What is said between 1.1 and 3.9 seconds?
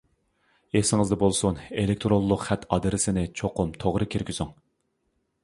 بولسۇن ئېلېكتىرونلۇق خەت ئادرېسىنى چوقۇم